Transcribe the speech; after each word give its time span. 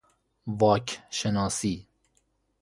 واک 0.47 0.99
شناسی 1.09 1.87